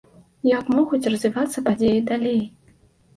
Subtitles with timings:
[0.51, 2.41] Як могуць развівацца падзеі далей?